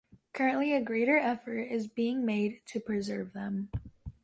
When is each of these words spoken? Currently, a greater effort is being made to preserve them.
Currently, 0.33 0.73
a 0.73 0.81
greater 0.81 1.15
effort 1.15 1.59
is 1.59 1.85
being 1.85 2.25
made 2.25 2.65
to 2.69 2.79
preserve 2.79 3.33
them. 3.33 3.69